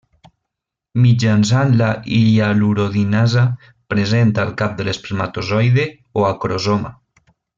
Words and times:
Mitjançant 1.01 1.75
la 1.81 1.89
hialuronidasa 2.15 3.43
present 3.93 4.33
al 4.45 4.55
cap 4.63 4.75
de 4.81 4.89
l'espermatozoide 4.89 5.87
o 6.23 6.27
acrosoma. 6.33 6.95